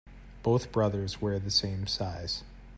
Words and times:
Both 0.41 0.71
brothers 0.71 1.21
wear 1.21 1.37
the 1.37 1.51
same 1.51 1.85
size. 1.85 2.41